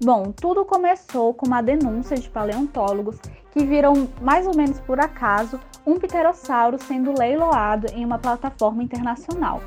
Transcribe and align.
Bom, 0.00 0.30
tudo 0.30 0.64
começou 0.64 1.34
com 1.34 1.44
uma 1.44 1.60
denúncia 1.60 2.16
de 2.16 2.28
paleontólogos 2.28 3.18
que 3.50 3.64
viram, 3.64 4.08
mais 4.20 4.46
ou 4.46 4.54
menos 4.54 4.78
por 4.78 5.00
acaso, 5.00 5.58
um 5.84 5.98
pterossauro 5.98 6.78
sendo 6.80 7.12
leiloado 7.18 7.88
em 7.92 8.04
uma 8.04 8.18
plataforma 8.18 8.80
internacional. 8.80 9.60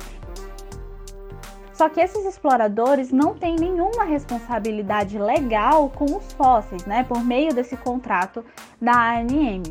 Só 1.74 1.90
que 1.90 2.00
esses 2.00 2.24
exploradores 2.24 3.12
não 3.12 3.34
têm 3.34 3.56
nenhuma 3.56 4.04
responsabilidade 4.04 5.18
legal 5.18 5.90
com 5.90 6.16
os 6.16 6.32
fósseis, 6.32 6.86
né, 6.86 7.04
por 7.04 7.22
meio 7.22 7.52
desse 7.52 7.76
contrato 7.76 8.42
da 8.80 9.18
ANM. 9.18 9.62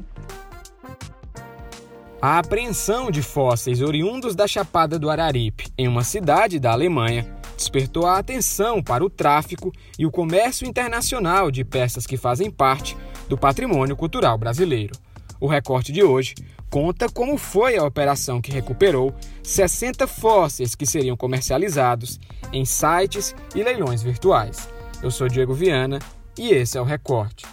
A 2.21 2.38
apreensão 2.38 3.09
de 3.09 3.23
fósseis 3.23 3.82
oriundos 3.82 4.36
da 4.36 4.48
Chapada 4.48 5.00
do 5.00 5.09
Araripe, 5.09 5.71
em 5.75 5.88
uma 5.88 6.04
cidade 6.04 6.59
da 6.59 6.71
Alemanha, 6.71 7.25
despertou 7.62 8.07
a 8.07 8.18
atenção 8.18 8.82
para 8.82 9.05
o 9.05 9.09
tráfico 9.09 9.71
e 9.98 10.05
o 10.05 10.11
comércio 10.11 10.68
internacional 10.68 11.51
de 11.51 11.64
peças 11.64 12.07
que 12.07 12.18
fazem 12.18 12.50
parte 12.50 12.97
do 13.29 13.37
patrimônio 13.37 13.96
cultural 13.96 14.36
brasileiro. 14.36 14.96
O 15.39 15.47
recorte 15.47 15.92
de 15.92 16.04
hoje 16.04 16.34
conta 16.71 17.07
como 17.07 17.37
foi 17.37 17.78
a 17.78 17.84
operação 17.84 18.42
que 18.42 18.51
recuperou 18.51 19.14
60 19.43 20.07
fósseis 20.07 20.74
que 20.74 20.87
seriam 20.87 21.15
comercializados 21.15 22.20
em 22.51 22.65
sites 22.65 23.36
e 23.54 23.62
leilões 23.62 24.01
virtuais. 24.01 24.68
Eu 25.04 25.12
sou 25.12 25.28
Diego 25.28 25.54
Viana 25.54 26.00
e 26.37 26.50
esse 26.50 26.79
é 26.79 26.82
o 26.82 26.86
recorte. 26.86 27.46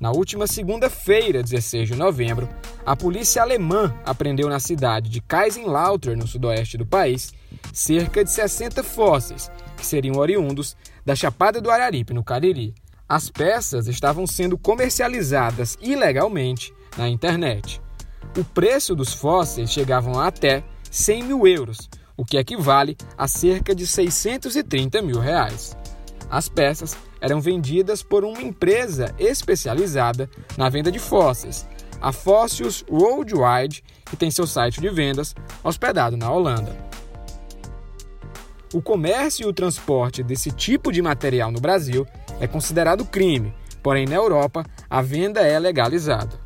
Na 0.00 0.10
última 0.10 0.46
segunda-feira, 0.46 1.42
16 1.42 1.88
de 1.88 1.94
novembro, 1.94 2.48
a 2.86 2.94
polícia 2.94 3.40
alemã 3.40 3.94
apreendeu 4.04 4.48
na 4.48 4.60
cidade 4.60 5.08
de 5.08 5.20
Kaiserslautern, 5.20 6.16
no 6.20 6.26
sudoeste 6.26 6.76
do 6.76 6.84
país, 6.84 7.32
cerca 7.72 8.22
de 8.22 8.30
60 8.30 8.82
fósseis 8.82 9.50
que 9.76 9.86
seriam 9.86 10.16
oriundos 10.16 10.76
da 11.04 11.14
Chapada 11.14 11.60
do 11.60 11.70
Araripe, 11.70 12.12
no 12.12 12.22
Cariri. 12.22 12.74
As 13.08 13.30
peças 13.30 13.86
estavam 13.86 14.26
sendo 14.26 14.58
comercializadas 14.58 15.78
ilegalmente 15.80 16.74
na 16.96 17.08
internet. 17.08 17.80
O 18.36 18.44
preço 18.44 18.94
dos 18.94 19.12
fósseis 19.12 19.70
chegavam 19.70 20.18
a 20.18 20.26
até 20.26 20.62
100 20.90 21.22
mil 21.24 21.46
euros, 21.46 21.88
o 22.16 22.24
que 22.24 22.36
equivale 22.36 22.96
a 23.16 23.26
cerca 23.26 23.74
de 23.74 23.86
630 23.86 25.02
mil 25.02 25.20
reais. 25.20 25.76
As 26.30 26.48
peças 26.48 26.96
eram 27.20 27.40
vendidas 27.40 28.02
por 28.02 28.24
uma 28.24 28.42
empresa 28.42 29.14
especializada 29.18 30.28
na 30.56 30.68
venda 30.68 30.90
de 30.90 30.98
fósseis, 30.98 31.66
a 32.04 32.12
Fósseis 32.12 32.84
Worldwide, 32.86 33.82
que 34.04 34.14
tem 34.14 34.30
seu 34.30 34.46
site 34.46 34.78
de 34.78 34.90
vendas 34.90 35.34
hospedado 35.62 36.18
na 36.18 36.30
Holanda. 36.30 36.76
O 38.74 38.82
comércio 38.82 39.44
e 39.44 39.48
o 39.48 39.54
transporte 39.54 40.22
desse 40.22 40.50
tipo 40.50 40.92
de 40.92 41.00
material 41.00 41.50
no 41.50 41.62
Brasil 41.62 42.06
é 42.38 42.46
considerado 42.46 43.06
crime, 43.06 43.54
porém 43.82 44.04
na 44.04 44.16
Europa 44.16 44.66
a 44.90 45.00
venda 45.00 45.40
é 45.40 45.58
legalizada. 45.58 46.38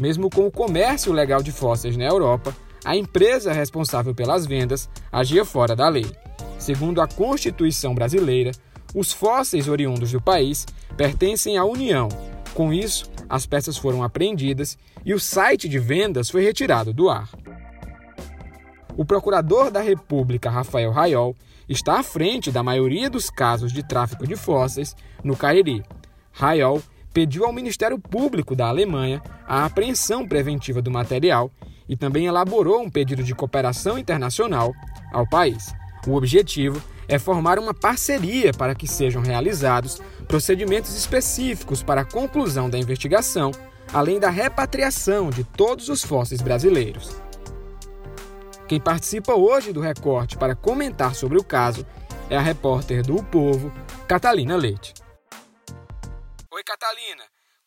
Mesmo 0.00 0.30
com 0.30 0.46
o 0.46 0.50
comércio 0.50 1.12
legal 1.12 1.42
de 1.42 1.52
fósseis 1.52 1.94
na 1.94 2.06
Europa, 2.06 2.56
a 2.82 2.96
empresa 2.96 3.52
responsável 3.52 4.14
pelas 4.14 4.46
vendas 4.46 4.88
agia 5.12 5.44
fora 5.44 5.76
da 5.76 5.90
lei. 5.90 6.10
Segundo 6.58 7.02
a 7.02 7.06
Constituição 7.06 7.94
brasileira, 7.94 8.52
os 8.94 9.12
fósseis 9.12 9.68
oriundos 9.68 10.12
do 10.12 10.20
país 10.20 10.66
pertencem 10.96 11.58
à 11.58 11.64
União. 11.64 12.08
Com 12.54 12.72
isso, 12.72 13.11
as 13.32 13.46
peças 13.46 13.78
foram 13.78 14.02
apreendidas 14.02 14.76
e 15.06 15.14
o 15.14 15.18
site 15.18 15.66
de 15.66 15.78
vendas 15.78 16.28
foi 16.28 16.44
retirado 16.44 16.92
do 16.92 17.08
ar. 17.08 17.30
O 18.94 19.06
procurador 19.06 19.70
da 19.70 19.80
República, 19.80 20.50
Rafael 20.50 20.90
Raiol, 20.90 21.34
está 21.66 21.98
à 21.98 22.02
frente 22.02 22.52
da 22.52 22.62
maioria 22.62 23.08
dos 23.08 23.30
casos 23.30 23.72
de 23.72 23.82
tráfico 23.82 24.26
de 24.26 24.36
fósseis 24.36 24.94
no 25.24 25.34
Cariri. 25.34 25.82
Raiol 26.30 26.82
pediu 27.10 27.46
ao 27.46 27.54
Ministério 27.54 27.98
Público 27.98 28.54
da 28.54 28.68
Alemanha 28.68 29.22
a 29.46 29.64
apreensão 29.64 30.28
preventiva 30.28 30.82
do 30.82 30.90
material 30.90 31.50
e 31.88 31.96
também 31.96 32.26
elaborou 32.26 32.82
um 32.82 32.90
pedido 32.90 33.22
de 33.22 33.34
cooperação 33.34 33.98
internacional 33.98 34.74
ao 35.10 35.26
país. 35.26 35.72
O 36.06 36.16
objetivo 36.16 36.82
é 37.12 37.18
formar 37.18 37.58
uma 37.58 37.74
parceria 37.74 38.54
para 38.54 38.74
que 38.74 38.88
sejam 38.88 39.20
realizados 39.20 40.00
procedimentos 40.26 40.96
específicos 40.96 41.82
para 41.82 42.00
a 42.00 42.04
conclusão 42.06 42.70
da 42.70 42.78
investigação, 42.78 43.50
além 43.92 44.18
da 44.18 44.30
repatriação 44.30 45.28
de 45.28 45.44
todos 45.44 45.90
os 45.90 46.02
fósseis 46.02 46.40
brasileiros. 46.40 47.10
Quem 48.66 48.80
participa 48.80 49.34
hoje 49.34 49.74
do 49.74 49.80
recorte 49.82 50.38
para 50.38 50.56
comentar 50.56 51.14
sobre 51.14 51.36
o 51.36 51.44
caso 51.44 51.86
é 52.30 52.36
a 52.38 52.40
repórter 52.40 53.02
do 53.02 53.16
o 53.16 53.22
Povo, 53.22 53.70
Catalina 54.08 54.56
Leite. 54.56 54.94
Oi, 56.50 56.64
Catalina. 56.64 57.24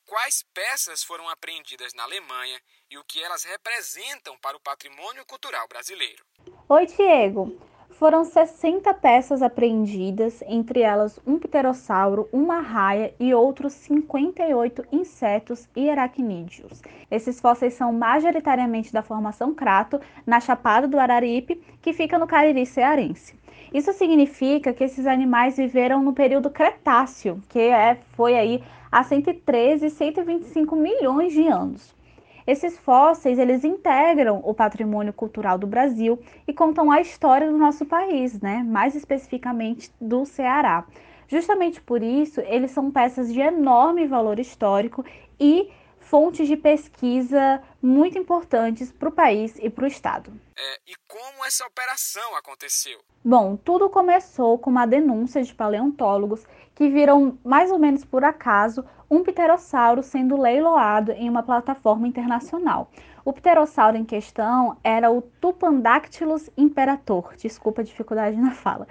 Quais 0.07 0.43
peças 0.55 1.03
foram 1.03 1.29
apreendidas 1.29 1.93
na 1.93 2.01
Alemanha 2.01 2.59
e 2.89 2.97
o 2.97 3.03
que 3.03 3.21
elas 3.21 3.43
representam 3.43 4.35
para 4.39 4.57
o 4.57 4.61
patrimônio 4.61 5.23
cultural 5.27 5.67
brasileiro? 5.67 6.25
Oi, 6.67 6.85
Diego. 6.87 7.74
Foram 7.97 8.25
60 8.25 8.93
peças 8.95 9.41
apreendidas, 9.41 10.43
entre 10.47 10.81
elas 10.81 11.17
um 11.25 11.39
pterossauro, 11.39 12.27
uma 12.29 12.59
raia 12.59 13.13
e 13.17 13.33
outros 13.33 13.71
58 13.71 14.83
insetos 14.91 15.65
e 15.73 15.89
aracnídeos. 15.89 16.81
Esses 17.09 17.39
fósseis 17.39 17.73
são 17.73 17.93
majoritariamente 17.93 18.91
da 18.91 19.01
formação 19.01 19.53
Crato, 19.53 20.01
na 20.27 20.41
Chapada 20.41 20.89
do 20.89 20.99
Araripe, 20.99 21.61
que 21.81 21.93
fica 21.93 22.19
no 22.19 22.27
Cariri 22.27 22.65
cearense. 22.65 23.33
Isso 23.73 23.93
significa 23.93 24.73
que 24.73 24.83
esses 24.83 25.07
animais 25.07 25.55
viveram 25.55 26.03
no 26.03 26.11
período 26.11 26.49
Cretáceo, 26.49 27.41
que 27.47 27.59
é, 27.59 27.97
foi 28.11 28.37
aí 28.37 28.61
há 28.91 29.03
113 29.03 29.85
e 29.85 29.89
125 29.89 30.75
milhões 30.75 31.31
de 31.31 31.47
anos. 31.47 31.95
Esses 32.47 32.77
fósseis, 32.77 33.39
eles 33.39 33.63
integram 33.63 34.39
o 34.43 34.53
patrimônio 34.53 35.11
cultural 35.11 35.57
do 35.57 35.65
Brasil 35.65 36.19
e 36.47 36.53
contam 36.53 36.91
a 36.91 37.01
história 37.01 37.49
do 37.49 37.57
nosso 37.57 37.85
país, 37.85 38.39
né? 38.39 38.63
Mais 38.63 38.95
especificamente 38.95 39.91
do 39.99 40.25
Ceará. 40.25 40.85
Justamente 41.27 41.81
por 41.81 42.03
isso, 42.03 42.39
eles 42.41 42.71
são 42.71 42.91
peças 42.91 43.33
de 43.33 43.39
enorme 43.39 44.05
valor 44.05 44.39
histórico 44.39 45.03
e 45.39 45.69
fontes 46.05 46.47
de 46.47 46.55
pesquisa 46.55 47.61
muito 47.81 48.17
importantes 48.17 48.91
para 48.91 49.09
o 49.09 49.11
país 49.11 49.57
e 49.59 49.69
para 49.69 49.85
o 49.85 49.87
Estado. 49.87 50.31
É, 50.57 50.79
e 50.87 50.95
como 51.07 51.43
essa 51.45 51.65
operação 51.65 52.35
aconteceu? 52.35 52.99
Bom, 53.23 53.57
tudo 53.57 53.89
começou 53.89 54.57
com 54.59 54.69
uma 54.69 54.85
denúncia 54.85 55.43
de 55.43 55.53
paleontólogos 55.53 56.45
que 56.75 56.89
viram, 56.89 57.37
mais 57.43 57.71
ou 57.71 57.79
menos 57.79 58.05
por 58.05 58.23
acaso, 58.23 58.85
um 59.09 59.23
pterossauro 59.23 60.03
sendo 60.03 60.39
leiloado 60.39 61.11
em 61.11 61.29
uma 61.29 61.43
plataforma 61.43 62.07
internacional. 62.07 62.89
O 63.23 63.33
pterossauro 63.33 63.97
em 63.97 64.05
questão 64.05 64.77
era 64.83 65.11
o 65.11 65.21
Tupandactylus 65.21 66.49
imperator, 66.55 67.35
desculpa 67.35 67.81
a 67.81 67.85
dificuldade 67.85 68.37
na 68.37 68.51
fala. 68.51 68.87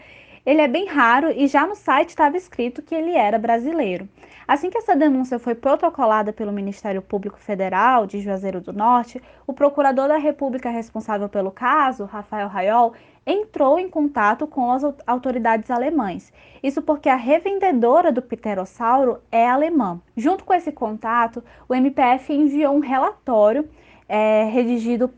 Ele 0.47 0.61
é 0.61 0.69
bem 0.69 0.87
raro 0.87 1.31
e 1.31 1.47
já 1.47 1.67
no 1.67 1.75
site 1.75 2.11
estava 2.11 2.37
escrito 2.37 2.83
que 2.83 2.95
ele 2.95 3.13
era 3.13 3.39
brasileiro. 3.39 4.07
Assim 4.47 4.69
que 4.69 4.77
essa 4.77 4.95
denúncia 4.95 5.39
foi 5.39 5.55
protocolada 5.55 6.35
pelo 6.35 6.53
Ministério 6.53 7.01
Público 7.01 7.39
Federal 7.39 8.07
de 8.07 8.21
Juazeiro 8.21 8.61
do 8.61 8.71
Norte, 8.71 9.23
o 9.47 9.55
procurador 9.55 10.07
da 10.07 10.19
República 10.19 10.69
responsável 10.69 11.31
pelo 11.31 11.51
caso, 11.51 12.05
Rafael 12.05 12.49
Raiol, 12.49 12.93
entrou 13.27 13.79
em 13.79 13.89
contato 13.89 14.47
com 14.47 14.71
as 14.71 14.83
autoridades 15.07 15.71
alemãs. 15.71 16.31
Isso 16.63 16.83
porque 16.83 17.09
a 17.09 17.17
revendedora 17.17 18.13
do 18.13 18.21
pterossauro 18.21 19.23
é 19.33 19.49
alemã. 19.49 19.99
Junto 20.15 20.45
com 20.45 20.53
esse 20.53 20.71
contato, 20.71 21.43
o 21.67 21.75
MPF 21.75 22.35
enviou 22.35 22.75
um 22.75 22.81
relatório 22.81 23.67
é, 24.09 24.45
redigido 24.45 25.11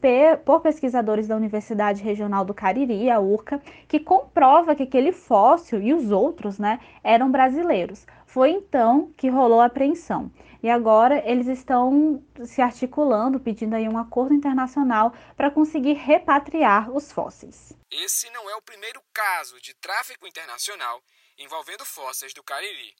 por 0.44 0.60
pesquisadores 0.60 1.26
da 1.26 1.36
Universidade 1.36 2.03
Regional 2.03 2.44
do 2.44 2.54
Cariri, 2.54 3.10
a 3.10 3.21
URCA, 3.21 3.60
que 3.88 4.00
comprova 4.00 4.74
que 4.74 4.84
aquele 4.84 5.12
fóssil 5.12 5.80
e 5.80 5.92
os 5.92 6.10
outros 6.10 6.59
né, 6.59 6.78
eram 7.03 7.30
brasileiros. 7.30 8.06
Foi 8.27 8.50
então 8.50 9.12
que 9.16 9.28
rolou 9.28 9.60
a 9.60 9.66
apreensão. 9.66 10.30
E 10.62 10.71
agora 10.71 11.22
eles 11.24 11.47
estão 11.47 12.22
se 12.44 12.60
articulando, 12.60 13.38
pedindo 13.38 13.74
aí 13.74 13.88
um 13.88 13.98
acordo 13.98 14.34
internacional 14.34 15.12
para 15.36 15.50
conseguir 15.50 15.94
repatriar 15.94 16.91
os 16.91 17.12
fósseis. 17.12 17.72
Esse 17.91 18.28
não 18.30 18.50
é 18.50 18.56
o 18.56 18.62
primeiro 18.62 19.00
caso 19.12 19.60
de 19.60 19.74
tráfico 19.74 20.27
internacional 20.27 21.00
envolvendo 21.39 21.84
fósseis 21.84 22.32
do 22.34 22.42
Cariri 22.42 22.94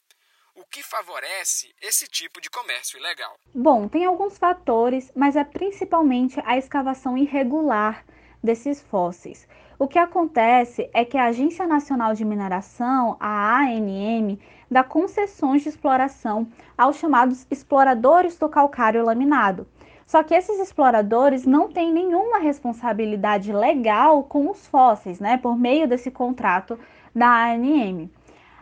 o 0.56 0.64
que 0.64 0.82
favorece 0.82 1.74
esse 1.82 2.06
tipo 2.06 2.40
de 2.40 2.48
comércio 2.48 2.98
ilegal? 2.98 3.34
Bom, 3.54 3.86
tem 3.88 4.06
alguns 4.06 4.38
fatores, 4.38 5.12
mas 5.14 5.36
é 5.36 5.44
principalmente 5.44 6.40
a 6.46 6.56
escavação 6.56 7.16
irregular 7.16 8.04
desses 8.42 8.80
fósseis. 8.80 9.46
O 9.78 9.86
que 9.86 9.98
acontece 9.98 10.88
é 10.94 11.04
que 11.04 11.18
a 11.18 11.26
Agência 11.26 11.66
Nacional 11.66 12.14
de 12.14 12.24
Mineração, 12.24 13.18
a 13.20 13.58
ANM, 13.60 14.38
dá 14.70 14.82
concessões 14.82 15.62
de 15.62 15.68
exploração 15.68 16.48
aos 16.76 16.96
chamados 16.96 17.46
exploradores 17.50 18.38
do 18.38 18.48
calcário 18.48 19.04
laminado. 19.04 19.68
Só 20.06 20.22
que 20.22 20.34
esses 20.34 20.58
exploradores 20.58 21.44
não 21.44 21.68
têm 21.70 21.92
nenhuma 21.92 22.38
responsabilidade 22.38 23.52
legal 23.52 24.22
com 24.24 24.48
os 24.48 24.66
fósseis, 24.66 25.20
né, 25.20 25.36
por 25.36 25.58
meio 25.58 25.86
desse 25.86 26.10
contrato 26.10 26.78
da 27.14 27.50
ANM. 27.52 28.10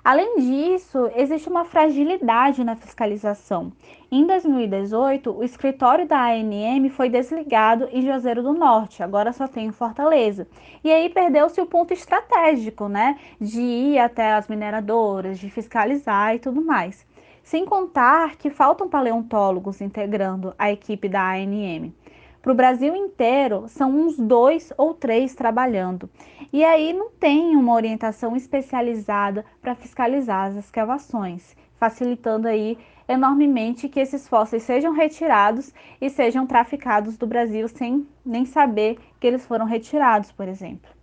Além 0.05 0.37
disso, 0.37 1.11
existe 1.17 1.49
uma 1.49 1.65
fragilidade 1.65 2.63
na 2.63 2.77
fiscalização. 2.77 3.73
Em 4.13 4.27
2018, 4.27 5.35
o 5.35 5.43
escritório 5.43 6.07
da 6.07 6.27
ANM 6.27 6.91
foi 6.91 7.09
desligado 7.09 7.89
em 7.91 8.03
Juazeiro 8.03 8.43
do 8.43 8.53
Norte, 8.53 9.03
agora 9.03 9.33
só 9.33 9.49
tem 9.49 9.65
em 9.65 9.73
Fortaleza. 9.73 10.47
E 10.85 10.93
aí 10.93 11.09
perdeu-se 11.09 11.59
o 11.59 11.65
ponto 11.65 11.95
estratégico, 11.95 12.87
né, 12.87 13.19
de 13.41 13.63
ir 13.63 13.99
até 13.99 14.35
as 14.35 14.47
mineradoras, 14.47 15.39
de 15.39 15.49
fiscalizar 15.49 16.35
e 16.35 16.39
tudo 16.39 16.61
mais. 16.61 17.07
Sem 17.43 17.65
contar 17.65 18.37
que 18.37 18.51
faltam 18.51 18.91
paleontólogos 18.91 19.81
integrando 19.81 20.55
a 20.59 20.71
equipe 20.71 21.09
da 21.09 21.33
ANM. 21.33 21.95
Para 22.45 22.53
o 22.53 22.55
Brasil 22.55 22.95
inteiro, 22.95 23.67
são 23.71 23.91
uns 23.91 24.19
dois 24.19 24.71
ou 24.77 24.93
três 24.93 25.35
trabalhando. 25.35 26.11
E 26.53 26.63
aí 26.63 26.93
não 26.93 27.11
tem 27.11 27.57
uma 27.57 27.73
orientação 27.73 28.37
especializada 28.37 29.47
para 29.63 29.75
fiscalizar 29.75 30.51
as 30.51 30.57
escavações, 30.57 31.57
facilitando 31.81 32.47
aí 32.47 32.77
enormemente 33.09 33.89
que 33.89 33.99
esses 33.99 34.29
fósseis 34.29 34.63
sejam 34.63 34.93
retirados 34.93 35.73
e 35.99 36.11
sejam 36.11 36.47
traficados 36.47 37.17
do 37.17 37.27
Brasil 37.27 37.67
sem 37.67 38.07
nem 38.23 38.45
saber 38.45 38.99
que 39.19 39.27
eles 39.27 39.47
foram 39.47 39.65
retirados, 39.65 40.31
por 40.31 40.47
exemplo. 40.47 40.95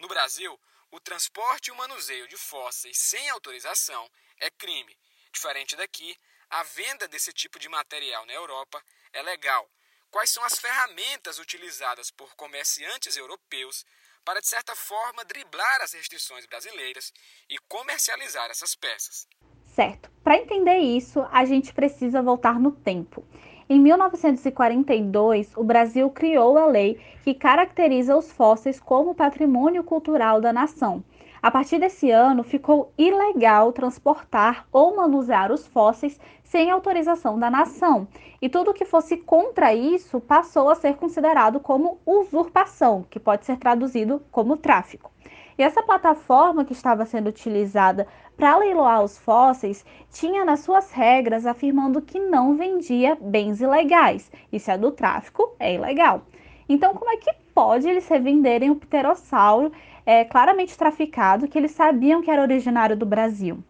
No 0.00 0.06
Brasil, 0.06 0.56
o 0.92 1.00
transporte 1.00 1.70
e 1.70 1.72
o 1.72 1.76
manuseio 1.76 2.28
de 2.28 2.36
fósseis 2.36 2.96
sem 2.98 3.28
autorização 3.30 4.08
é 4.40 4.48
crime. 4.48 4.96
Diferente 5.32 5.74
daqui, 5.74 6.16
a 6.48 6.62
venda 6.62 7.08
desse 7.08 7.32
tipo 7.32 7.58
de 7.58 7.68
material 7.68 8.24
na 8.26 8.32
Europa 8.32 8.80
é 9.12 9.22
legal 9.22 9.68
quais 10.14 10.30
são 10.30 10.44
as 10.44 10.60
ferramentas 10.60 11.40
utilizadas 11.40 12.08
por 12.08 12.36
comerciantes 12.36 13.16
europeus 13.16 13.84
para, 14.24 14.40
de 14.40 14.46
certa 14.46 14.72
forma, 14.76 15.24
driblar 15.24 15.82
as 15.82 15.92
restrições 15.92 16.46
brasileiras 16.46 17.12
e 17.50 17.58
comercializar 17.68 18.48
essas 18.48 18.76
peças. 18.76 19.26
Certo. 19.74 20.08
Para 20.22 20.36
entender 20.36 20.78
isso, 20.78 21.26
a 21.32 21.44
gente 21.44 21.74
precisa 21.74 22.22
voltar 22.22 22.60
no 22.60 22.70
tempo. 22.70 23.26
Em 23.68 23.80
1942, 23.80 25.56
o 25.56 25.64
Brasil 25.64 26.08
criou 26.10 26.56
a 26.58 26.66
lei 26.66 26.94
que 27.24 27.34
caracteriza 27.34 28.16
os 28.16 28.30
fósseis 28.30 28.78
como 28.78 29.16
patrimônio 29.16 29.82
cultural 29.82 30.40
da 30.40 30.52
nação. 30.52 31.04
A 31.44 31.50
partir 31.50 31.78
desse 31.78 32.10
ano, 32.10 32.42
ficou 32.42 32.90
ilegal 32.96 33.70
transportar 33.70 34.66
ou 34.72 34.96
manusear 34.96 35.52
os 35.52 35.66
fósseis 35.66 36.18
sem 36.42 36.70
autorização 36.70 37.38
da 37.38 37.50
nação, 37.50 38.08
e 38.40 38.48
tudo 38.48 38.72
que 38.72 38.86
fosse 38.86 39.18
contra 39.18 39.74
isso 39.74 40.18
passou 40.20 40.70
a 40.70 40.74
ser 40.74 40.96
considerado 40.96 41.60
como 41.60 41.98
usurpação, 42.06 43.04
que 43.10 43.20
pode 43.20 43.44
ser 43.44 43.58
traduzido 43.58 44.22
como 44.30 44.56
tráfico. 44.56 45.12
E 45.58 45.62
essa 45.62 45.82
plataforma 45.82 46.64
que 46.64 46.72
estava 46.72 47.04
sendo 47.04 47.26
utilizada 47.26 48.08
para 48.38 48.56
leiloar 48.56 49.04
os 49.04 49.18
fósseis 49.18 49.84
tinha 50.10 50.46
nas 50.46 50.60
suas 50.60 50.92
regras 50.92 51.44
afirmando 51.44 52.00
que 52.00 52.18
não 52.18 52.56
vendia 52.56 53.18
bens 53.20 53.60
ilegais, 53.60 54.32
e 54.50 54.58
se 54.58 54.70
é 54.70 54.78
do 54.78 54.90
tráfico, 54.90 55.54
é 55.58 55.74
ilegal. 55.74 56.22
Então, 56.66 56.94
como 56.94 57.10
é 57.10 57.18
que 57.18 57.43
pode 57.54 57.88
eles 57.88 58.08
revenderem 58.08 58.70
o 58.70 58.76
pterossauro 58.76 59.72
é, 60.04 60.24
claramente 60.24 60.76
traficado 60.76 61.48
que 61.48 61.56
eles 61.56 61.70
sabiam 61.70 62.20
que 62.20 62.30
era 62.30 62.42
originário 62.42 62.96
do 62.96 63.06
Brasil? 63.06 63.62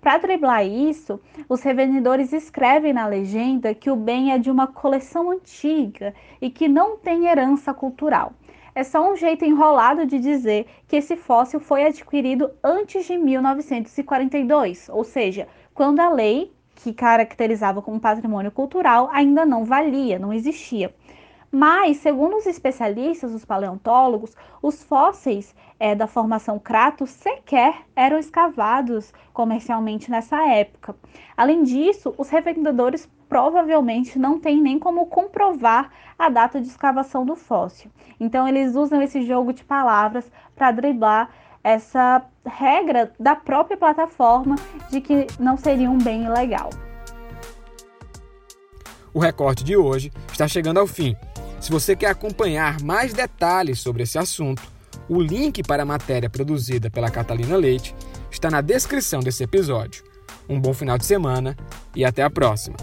Para 0.00 0.18
driblar 0.18 0.64
isso, 0.64 1.20
os 1.48 1.62
revendedores 1.62 2.32
escrevem 2.32 2.92
na 2.92 3.06
legenda 3.06 3.74
que 3.74 3.90
o 3.90 3.96
bem 3.96 4.32
é 4.32 4.38
de 4.38 4.50
uma 4.50 4.66
coleção 4.66 5.30
antiga 5.30 6.14
e 6.40 6.48
que 6.48 6.68
não 6.68 6.96
tem 6.96 7.26
herança 7.26 7.74
cultural. 7.74 8.32
É 8.74 8.84
só 8.84 9.10
um 9.10 9.16
jeito 9.16 9.44
enrolado 9.44 10.06
de 10.06 10.18
dizer 10.18 10.66
que 10.86 10.96
esse 10.96 11.16
fóssil 11.16 11.58
foi 11.58 11.86
adquirido 11.86 12.50
antes 12.62 13.06
de 13.06 13.16
1942, 13.16 14.88
ou 14.90 15.02
seja, 15.02 15.48
quando 15.74 15.98
a 16.00 16.10
lei 16.10 16.52
que 16.74 16.92
caracterizava 16.92 17.80
como 17.80 17.98
patrimônio 17.98 18.52
cultural 18.52 19.08
ainda 19.12 19.44
não 19.44 19.64
valia, 19.64 20.18
não 20.18 20.32
existia. 20.32 20.94
Mas, 21.58 21.96
segundo 21.96 22.36
os 22.36 22.44
especialistas, 22.44 23.32
os 23.32 23.42
paleontólogos, 23.42 24.36
os 24.60 24.84
fósseis 24.84 25.54
é, 25.80 25.94
da 25.94 26.06
formação 26.06 26.58
Crato 26.58 27.06
sequer 27.06 27.76
eram 27.96 28.18
escavados 28.18 29.10
comercialmente 29.32 30.10
nessa 30.10 30.36
época. 30.46 30.94
Além 31.34 31.62
disso, 31.62 32.14
os 32.18 32.28
revendedores 32.28 33.08
provavelmente 33.26 34.18
não 34.18 34.38
têm 34.38 34.60
nem 34.60 34.78
como 34.78 35.06
comprovar 35.06 35.90
a 36.18 36.28
data 36.28 36.60
de 36.60 36.66
escavação 36.66 37.24
do 37.24 37.34
fóssil. 37.34 37.90
Então, 38.20 38.46
eles 38.46 38.74
usam 38.74 39.00
esse 39.00 39.22
jogo 39.22 39.54
de 39.54 39.64
palavras 39.64 40.30
para 40.54 40.72
driblar 40.72 41.30
essa 41.64 42.22
regra 42.44 43.14
da 43.18 43.34
própria 43.34 43.78
plataforma 43.78 44.56
de 44.90 45.00
que 45.00 45.26
não 45.40 45.56
seria 45.56 45.90
um 45.90 45.96
bem 45.96 46.24
ilegal. 46.24 46.68
O 49.14 49.18
recorte 49.18 49.64
de 49.64 49.74
hoje 49.74 50.12
está 50.30 50.46
chegando 50.46 50.80
ao 50.80 50.86
fim. 50.86 51.16
Se 51.66 51.72
você 51.72 51.96
quer 51.96 52.10
acompanhar 52.10 52.80
mais 52.80 53.12
detalhes 53.12 53.80
sobre 53.80 54.04
esse 54.04 54.16
assunto, 54.16 54.62
o 55.08 55.20
link 55.20 55.64
para 55.64 55.82
a 55.82 55.84
matéria 55.84 56.30
produzida 56.30 56.88
pela 56.88 57.10
Catalina 57.10 57.56
Leite 57.56 57.92
está 58.30 58.48
na 58.48 58.60
descrição 58.60 59.18
desse 59.18 59.42
episódio. 59.42 60.04
Um 60.48 60.60
bom 60.60 60.72
final 60.72 60.96
de 60.96 61.04
semana 61.04 61.56
e 61.92 62.04
até 62.04 62.22
a 62.22 62.30
próxima! 62.30 62.76